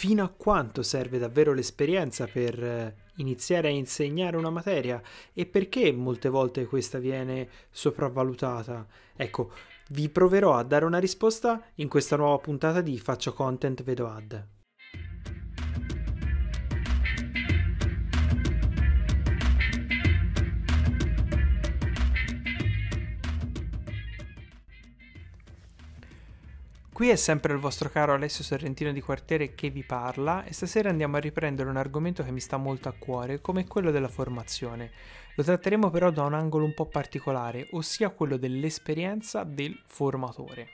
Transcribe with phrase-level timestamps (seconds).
[0.00, 4.98] fino a quanto serve davvero l'esperienza per eh, iniziare a insegnare una materia
[5.34, 8.86] e perché molte volte questa viene sopravvalutata.
[9.14, 9.52] Ecco,
[9.90, 14.59] vi proverò a dare una risposta in questa nuova puntata di Faccio Content Vedo Ad.
[27.00, 30.90] Qui è sempre il vostro caro Alessio Sorrentino di Quartiere che vi parla e stasera
[30.90, 34.90] andiamo a riprendere un argomento che mi sta molto a cuore, come quello della formazione.
[35.34, 40.68] Lo tratteremo però da un angolo un po' particolare, ossia quello dell'esperienza del formatore.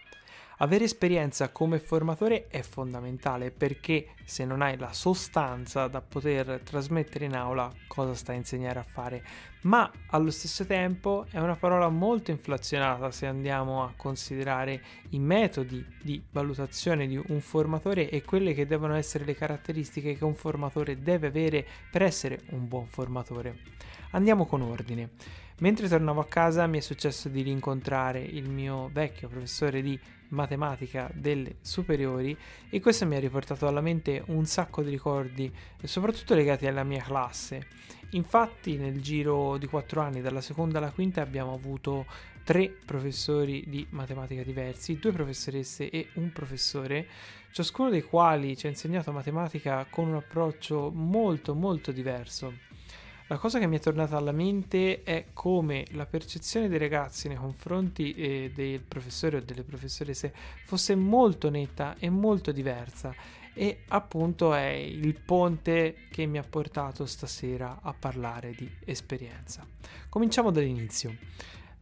[0.58, 7.26] Avere esperienza come formatore è fondamentale perché se non hai la sostanza da poter trasmettere
[7.26, 9.22] in aula, cosa stai a insegnare a fare?
[9.62, 15.84] Ma allo stesso tempo è una parola molto inflazionata se andiamo a considerare i metodi
[16.02, 21.02] di valutazione di un formatore e quelle che devono essere le caratteristiche che un formatore
[21.02, 23.58] deve avere per essere un buon formatore.
[24.12, 25.10] Andiamo con ordine.
[25.58, 29.98] Mentre tornavo a casa mi è successo di rincontrare il mio vecchio professore di
[30.28, 32.36] matematica delle superiori
[32.68, 35.50] e questo mi ha riportato alla mente un sacco di ricordi,
[35.82, 37.68] soprattutto legati alla mia classe.
[38.10, 42.04] Infatti nel giro di quattro anni, dalla seconda alla quinta, abbiamo avuto
[42.44, 47.08] tre professori di matematica diversi, due professoresse e un professore,
[47.50, 52.52] ciascuno dei quali ci ha insegnato matematica con un approccio molto molto diverso.
[53.28, 57.36] La cosa che mi è tornata alla mente è come la percezione dei ragazzi nei
[57.36, 60.32] confronti eh, del professore o delle professoresse
[60.64, 63.12] fosse molto netta e molto diversa
[63.52, 69.66] e appunto è il ponte che mi ha portato stasera a parlare di esperienza.
[70.08, 71.16] Cominciamo dall'inizio.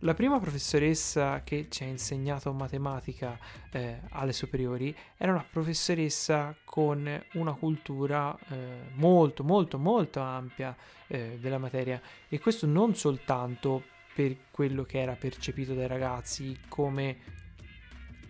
[0.04, 3.38] La prima professoressa che ci ha insegnato matematica
[3.70, 11.38] eh, alle superiori era una professoressa con una cultura eh, molto molto molto ampia eh,
[11.40, 11.98] della materia.
[12.28, 13.82] E questo non soltanto
[14.14, 17.16] per quello che era percepito dai ragazzi come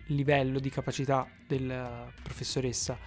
[0.05, 2.97] livello di capacità della professoressa,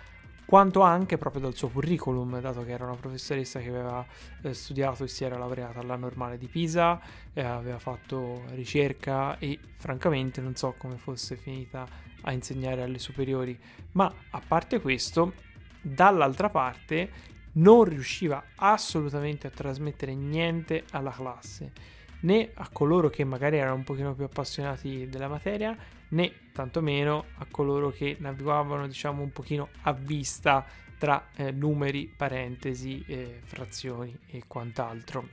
[0.48, 4.02] quanto anche proprio dal suo curriculum, dato che era una professoressa che aveva
[4.40, 6.98] eh, studiato e si era laureata alla normale di Pisa,
[7.34, 11.86] eh, aveva fatto ricerca e francamente non so come fosse finita
[12.22, 13.60] a insegnare alle superiori,
[13.92, 15.34] ma a parte questo,
[15.82, 17.10] dall'altra parte
[17.52, 21.72] non riusciva assolutamente a trasmettere niente alla classe,
[22.20, 25.76] né a coloro che magari erano un pochino più appassionati della materia,
[26.08, 30.64] né tantomeno a coloro che navigavano diciamo un pochino a vista
[30.98, 35.28] tra eh, numeri, parentesi, eh, frazioni e quant'altro.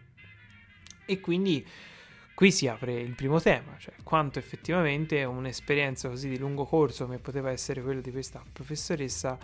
[1.05, 1.65] E quindi
[2.33, 7.17] qui si apre il primo tema, cioè quanto effettivamente un'esperienza così di lungo corso come
[7.17, 9.37] poteva essere quella di questa professoressa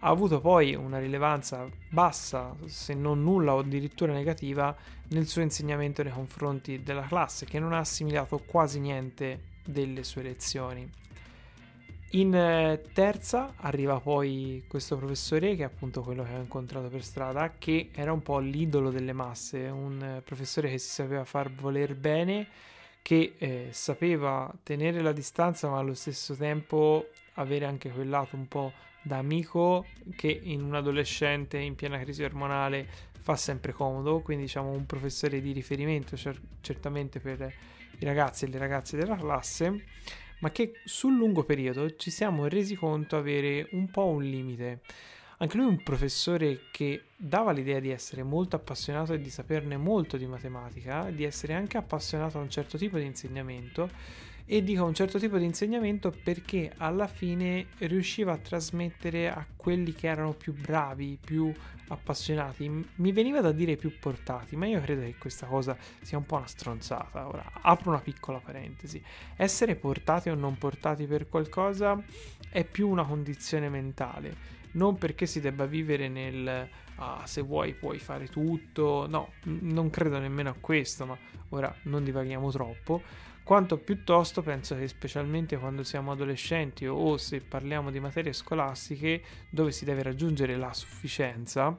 [0.00, 4.74] ha avuto poi una rilevanza bassa, se non nulla o addirittura negativa,
[5.08, 10.22] nel suo insegnamento nei confronti della classe, che non ha assimilato quasi niente delle sue
[10.22, 10.90] lezioni.
[12.12, 17.02] In eh, terza arriva poi questo professore, che è appunto quello che ho incontrato per
[17.02, 21.50] strada, che era un po' l'idolo delle masse, un eh, professore che si sapeva far
[21.52, 22.46] voler bene,
[23.02, 28.48] che eh, sapeva tenere la distanza ma allo stesso tempo avere anche quel lato un
[28.48, 29.86] po' da amico
[30.16, 32.86] che in un adolescente in piena crisi ormonale
[33.20, 37.52] fa sempre comodo, quindi diciamo un professore di riferimento cer- certamente per
[37.98, 39.84] i ragazzi e le ragazze della classe,
[40.40, 44.80] ma che sul lungo periodo ci siamo resi conto avere un po' un limite.
[45.38, 49.76] Anche lui è un professore che dava l'idea di essere molto appassionato e di saperne
[49.76, 53.88] molto di matematica, di essere anche appassionato a un certo tipo di insegnamento
[54.50, 59.92] e dico un certo tipo di insegnamento perché alla fine riusciva a trasmettere a quelli
[59.92, 61.52] che erano più bravi, più
[61.88, 66.24] appassionati, mi veniva da dire più portati, ma io credo che questa cosa sia un
[66.24, 67.28] po' una stronzata.
[67.28, 69.02] Ora apro una piccola parentesi.
[69.36, 72.02] Essere portati o non portati per qualcosa
[72.48, 74.34] è più una condizione mentale,
[74.72, 80.18] non perché si debba vivere nel ah, se vuoi puoi fare tutto, no, non credo
[80.18, 81.18] nemmeno a questo, ma
[81.50, 87.90] ora non divaghiamo troppo quanto piuttosto penso che specialmente quando siamo adolescenti o se parliamo
[87.90, 91.74] di materie scolastiche dove si deve raggiungere la sufficienza,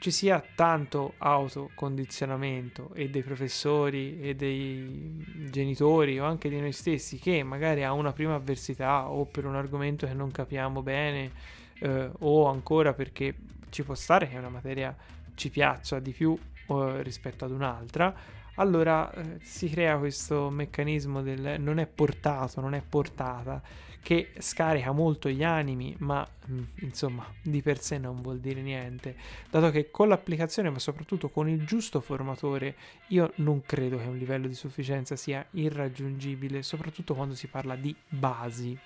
[0.00, 7.20] ci sia tanto autocondizionamento e dei professori e dei genitori o anche di noi stessi
[7.20, 11.30] che magari a una prima avversità o per un argomento che non capiamo bene
[11.78, 13.32] eh, o ancora perché
[13.70, 14.92] ci può stare che una materia
[15.36, 16.36] ci piaccia di più
[16.66, 18.12] eh, rispetto ad un'altra,
[18.56, 23.62] allora eh, si crea questo meccanismo del non è portato, non è portata,
[24.06, 29.16] che scarica molto gli animi, ma mm, insomma di per sé non vuol dire niente,
[29.50, 32.76] dato che con l'applicazione, ma soprattutto con il giusto formatore,
[33.08, 37.92] io non credo che un livello di sufficienza sia irraggiungibile, soprattutto quando si parla di
[38.08, 38.78] basi.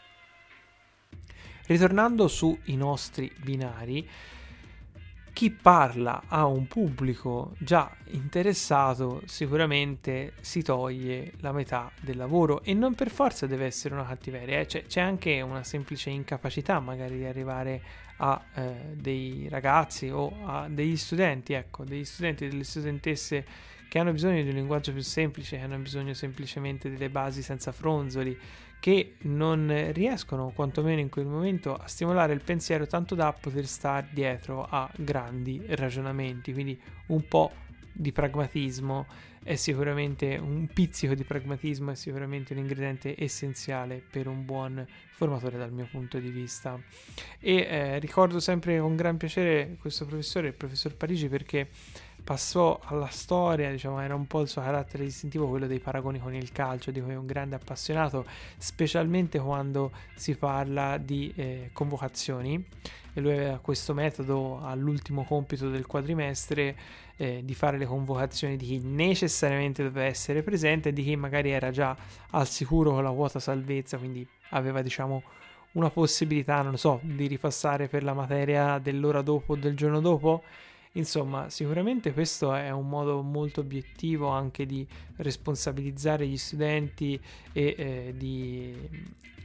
[1.67, 4.09] Ritornando sui nostri binari,
[5.41, 12.75] chi parla a un pubblico già interessato sicuramente si toglie la metà del lavoro e
[12.75, 14.67] non per forza deve essere una cattiveria, eh?
[14.67, 17.81] c'è, c'è, anche una semplice incapacità magari di arrivare
[18.19, 23.47] a eh, dei ragazzi o a degli studenti, ecco, degli studenti e delle studentesse
[23.91, 27.73] che hanno bisogno di un linguaggio più semplice, che hanno bisogno semplicemente delle basi senza
[27.73, 28.39] fronzoli,
[28.79, 34.07] che non riescono, quantomeno in quel momento, a stimolare il pensiero tanto da poter stare
[34.13, 36.53] dietro a grandi ragionamenti.
[36.53, 37.51] Quindi un po'
[37.93, 39.07] di pragmatismo
[39.43, 45.57] è sicuramente un pizzico di pragmatismo è sicuramente un ingrediente essenziale per un buon formatore
[45.57, 46.79] dal mio punto di vista
[47.39, 51.69] e eh, ricordo sempre con gran piacere questo professore il professor Parigi perché
[52.31, 56.33] passò alla storia, diciamo, era un po' il suo carattere distintivo quello dei paragoni con
[56.33, 58.25] il calcio, di cui è un grande appassionato,
[58.57, 62.65] specialmente quando si parla di eh, convocazioni.
[63.15, 66.77] E lui aveva questo metodo all'ultimo compito del quadrimestre
[67.17, 71.51] eh, di fare le convocazioni di chi necessariamente doveva essere presente e di chi magari
[71.51, 71.97] era già
[72.31, 75.25] al sicuro con la quota salvezza, quindi aveva, diciamo,
[75.73, 80.45] una possibilità, non so, di ripassare per la materia dell'ora dopo o del giorno dopo
[80.95, 87.21] Insomma, sicuramente questo è un modo molto obiettivo anche di responsabilizzare gli studenti
[87.53, 88.75] e eh, di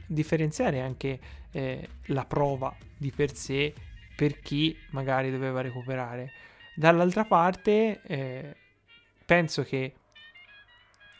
[0.06, 1.20] differenziare anche
[1.52, 3.72] eh, la prova di per sé
[4.16, 6.32] per chi magari doveva recuperare.
[6.74, 8.56] Dall'altra parte, eh,
[9.24, 9.94] penso che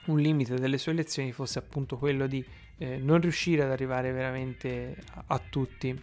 [0.07, 2.45] un limite delle sue lezioni fosse appunto quello di
[2.79, 5.99] eh, non riuscire ad arrivare veramente a, a tutti.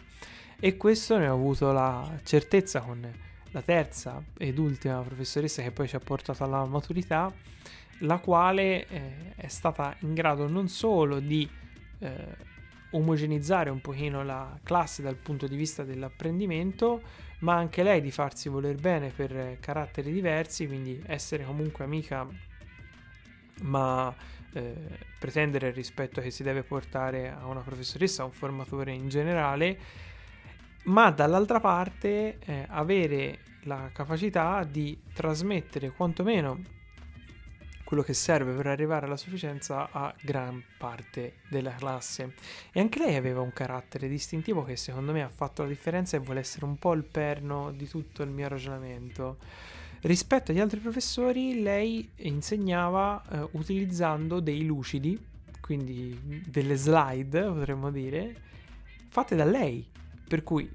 [0.60, 5.86] E questo ne ho avuto la certezza con la terza ed ultima professoressa che poi
[5.86, 7.32] ci ha portato alla maturità,
[8.00, 11.48] la quale eh, è stata in grado non solo di
[12.00, 12.52] eh,
[12.90, 17.00] omogenizzare un pochino la classe dal punto di vista dell'apprendimento,
[17.40, 22.26] ma anche lei di farsi voler bene per caratteri diversi, quindi essere comunque amica,
[23.62, 24.12] ma
[24.52, 24.74] eh,
[25.16, 29.78] pretendere il rispetto che si deve portare a una professoressa, a un formatore in generale
[30.84, 36.72] ma dall'altra parte eh, avere la capacità di trasmettere quantomeno
[37.84, 42.34] quello che serve per arrivare alla sufficienza a gran parte della classe.
[42.72, 46.20] E anche lei aveva un carattere distintivo che secondo me ha fatto la differenza e
[46.20, 49.36] vuole essere un po' il perno di tutto il mio ragionamento.
[50.00, 55.22] Rispetto agli altri professori, lei insegnava eh, utilizzando dei lucidi,
[55.60, 58.34] quindi delle slide, potremmo dire,
[59.08, 59.86] fatte da lei
[60.34, 60.68] per cui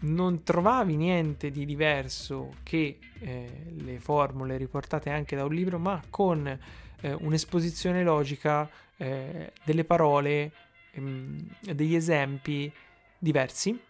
[0.00, 6.02] non trovavi niente di diverso che eh, le formule riportate anche da un libro, ma
[6.10, 8.68] con eh, un'esposizione logica
[8.98, 10.52] eh, delle parole,
[10.90, 12.70] ehm, degli esempi
[13.18, 13.80] diversi,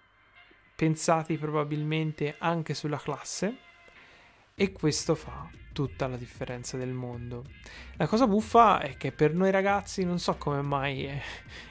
[0.76, 3.56] pensati probabilmente anche sulla classe,
[4.55, 7.44] e questo fa tutta la differenza del mondo.
[7.97, 11.20] La cosa buffa è che per noi ragazzi, non so come mai, eh,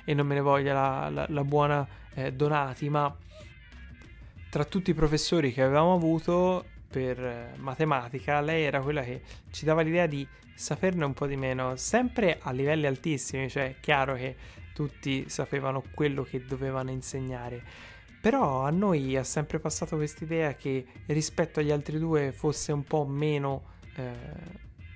[0.03, 3.15] e non me ne voglia la, la, la buona eh, Donati, ma
[4.57, 9.21] tra tutti i professori che avevamo avuto per eh, matematica, lei era quella che
[9.51, 14.15] ci dava l'idea di saperne un po' di meno, sempre a livelli altissimi, cioè chiaro
[14.15, 14.35] che
[14.73, 17.61] tutti sapevano quello che dovevano insegnare.
[18.19, 23.05] Però a noi ha sempre passato quest'idea che rispetto agli altri due fosse un po'
[23.05, 23.61] meno
[23.95, 24.11] eh,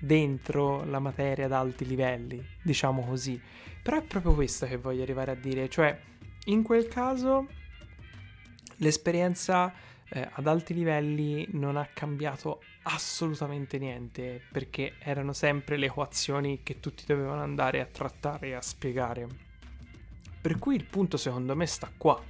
[0.00, 3.40] dentro la materia ad alti livelli, diciamo così.
[3.80, 5.96] Però è proprio questo che voglio arrivare a dire, cioè
[6.46, 7.46] in quel caso
[8.82, 9.72] l'esperienza
[10.08, 16.80] eh, ad alti livelli non ha cambiato assolutamente niente perché erano sempre le equazioni che
[16.80, 19.26] tutti dovevano andare a trattare e a spiegare.
[20.40, 22.20] Per cui il punto secondo me sta qua,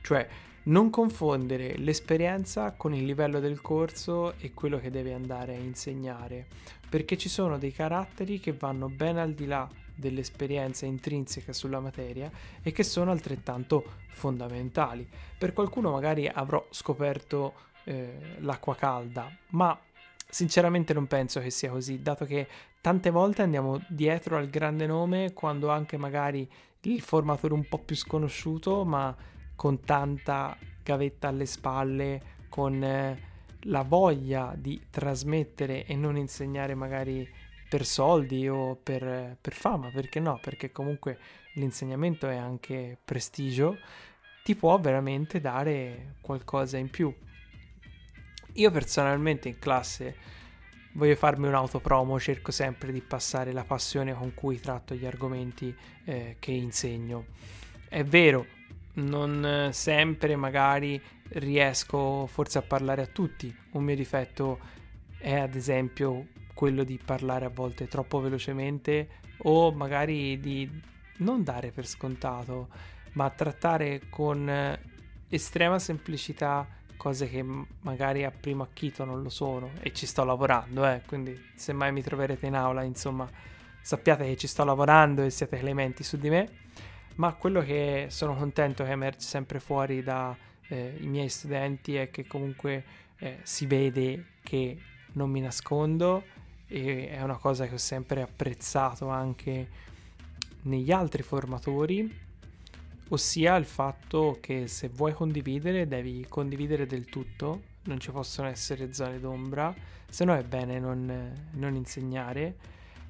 [0.00, 0.26] cioè
[0.64, 6.46] non confondere l'esperienza con il livello del corso e quello che deve andare a insegnare,
[6.88, 12.30] perché ci sono dei caratteri che vanno ben al di là dell'esperienza intrinseca sulla materia
[12.62, 15.08] e che sono altrettanto fondamentali.
[15.38, 19.78] Per qualcuno magari avrò scoperto eh, l'acqua calda, ma
[20.28, 22.46] sinceramente non penso che sia così, dato che
[22.80, 26.48] tante volte andiamo dietro al grande nome quando anche magari
[26.82, 29.14] il formatore un po' più sconosciuto, ma
[29.54, 33.30] con tanta gavetta alle spalle, con eh,
[33.66, 37.28] la voglia di trasmettere e non insegnare magari
[37.72, 40.38] per soldi o per, per fama, perché no?
[40.42, 41.18] Perché comunque
[41.54, 43.78] l'insegnamento è anche prestigio,
[44.44, 47.10] ti può veramente dare qualcosa in più.
[48.52, 50.16] Io personalmente in classe
[50.92, 55.74] voglio farmi un'autopromo, cerco sempre di passare la passione con cui tratto gli argomenti
[56.04, 57.24] eh, che insegno.
[57.88, 58.44] È vero,
[58.96, 63.56] non sempre magari riesco forse a parlare a tutti.
[63.70, 64.58] Un mio difetto
[65.16, 70.68] è ad esempio quello di parlare a volte troppo velocemente o magari di
[71.18, 72.68] non dare per scontato,
[73.12, 74.78] ma trattare con
[75.28, 76.66] estrema semplicità
[76.96, 77.44] cose che
[77.80, 81.90] magari a primo acchito non lo sono e ci sto lavorando, eh, quindi se mai
[81.90, 83.28] mi troverete in aula, insomma,
[83.80, 86.48] sappiate che ci sto lavorando e siate clementi su di me,
[87.16, 90.34] ma quello che sono contento che emerge sempre fuori dai
[90.68, 92.84] eh, miei studenti è che comunque
[93.18, 94.78] eh, si vede che
[95.14, 96.22] non mi nascondo
[96.72, 99.68] e è una cosa che ho sempre apprezzato anche
[100.62, 102.30] negli altri formatori
[103.12, 108.92] ossia il fatto che se vuoi condividere devi condividere del tutto, non ci possono essere
[108.92, 109.74] zone d'ombra,
[110.08, 112.56] se no è bene non, non insegnare,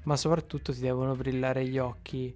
[0.03, 2.35] ma soprattutto ti devono brillare gli occhi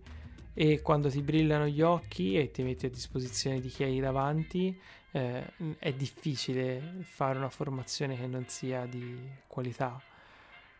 [0.53, 4.75] e quando ti brillano gli occhi e ti metti a disposizione di chi hai davanti
[5.11, 10.01] eh, è difficile fare una formazione che non sia di qualità.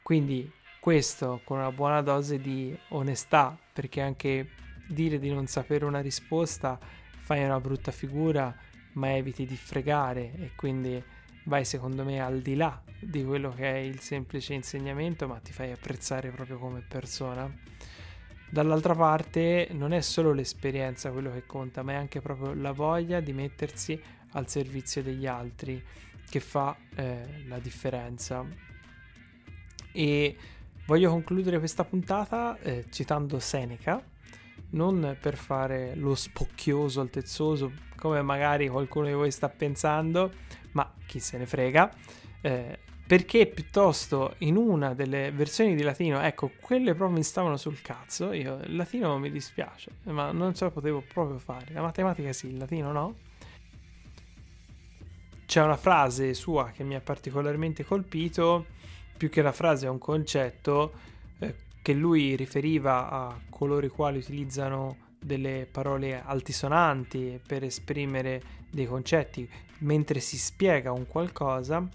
[0.08, 0.50] Quindi
[0.80, 4.52] questo con una buona dose di onestà, perché anche
[4.88, 8.56] dire di non sapere una risposta fai una brutta figura,
[8.94, 11.04] ma eviti di fregare e quindi
[11.44, 15.52] vai secondo me al di là di quello che è il semplice insegnamento, ma ti
[15.52, 17.54] fai apprezzare proprio come persona.
[18.50, 23.20] Dall'altra parte non è solo l'esperienza quello che conta, ma è anche proprio la voglia
[23.20, 25.84] di mettersi al servizio degli altri
[26.30, 28.67] che fa eh, la differenza.
[29.98, 30.36] E
[30.86, 34.00] voglio concludere questa puntata eh, citando Seneca,
[34.70, 40.32] non per fare lo spocchioso, altezzoso, come magari qualcuno di voi sta pensando,
[40.74, 41.92] ma chi se ne frega,
[42.42, 42.78] eh,
[43.08, 48.34] perché piuttosto in una delle versioni di latino, ecco, quelle proprio mi stavano sul cazzo,
[48.34, 52.50] io il latino mi dispiace, ma non ce la potevo proprio fare, la matematica sì,
[52.50, 53.16] il latino no.
[55.48, 58.76] C'è una frase sua che mi ha particolarmente colpito,
[59.18, 60.94] più che la frase è un concetto,
[61.40, 68.86] eh, che lui riferiva a coloro i quali utilizzano delle parole altisonanti per esprimere dei
[68.86, 71.88] concetti mentre si spiega un qualcosa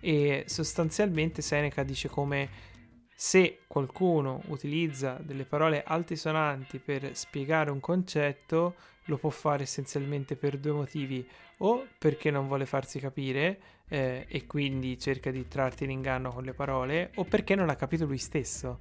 [0.00, 2.68] e sostanzialmente Seneca dice come
[3.14, 10.58] se qualcuno utilizza delle parole altisonanti per spiegare un concetto lo può fare essenzialmente per
[10.58, 11.26] due motivi
[11.62, 16.44] o perché non vuole farsi capire eh, e quindi cerca di trarti in inganno con
[16.44, 18.80] le parole o perché non ha capito lui stesso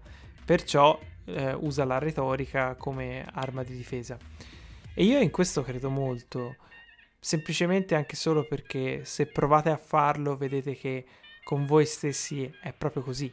[0.49, 4.17] perciò eh, usa la retorica come arma di difesa.
[4.95, 6.55] E io in questo credo molto,
[7.19, 11.05] semplicemente anche solo perché se provate a farlo vedete che
[11.43, 13.31] con voi stessi è proprio così.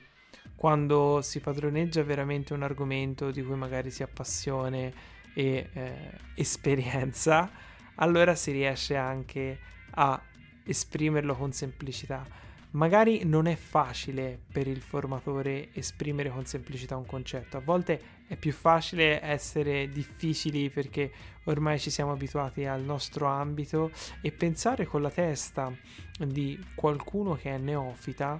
[0.54, 4.92] Quando si padroneggia veramente un argomento di cui magari si ha passione
[5.34, 7.50] e eh, esperienza,
[7.96, 9.58] allora si riesce anche
[9.90, 10.20] a
[10.64, 12.44] esprimerlo con semplicità
[12.76, 18.36] Magari non è facile per il formatore esprimere con semplicità un concetto, a volte è
[18.36, 21.10] più facile essere difficili perché
[21.44, 25.72] ormai ci siamo abituati al nostro ambito e pensare con la testa
[26.18, 28.38] di qualcuno che è neofita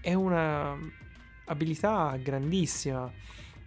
[0.00, 0.76] è una
[1.44, 3.08] abilità grandissima.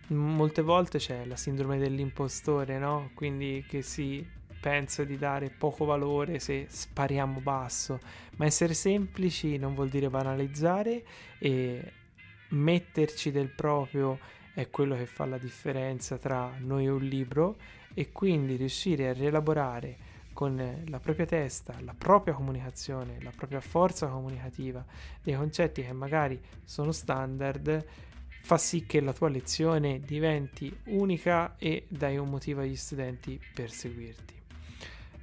[0.08, 3.12] Molte volte c'è la sindrome dell'impostore, no?
[3.14, 4.28] Quindi che si
[4.60, 8.00] penso di dare poco valore se spariamo basso,
[8.38, 11.04] ma essere semplici non vuol dire banalizzare
[11.38, 11.94] e
[12.50, 14.20] metterci del proprio
[14.54, 17.56] è quello che fa la differenza tra noi e un libro
[17.94, 24.08] e quindi riuscire a rielaborare con la propria testa, la propria comunicazione, la propria forza
[24.08, 24.86] comunicativa,
[25.22, 27.86] dei concetti che magari sono standard,
[28.42, 33.70] fa sì che la tua lezione diventi unica e dai un motivo agli studenti per
[33.70, 34.39] seguirti.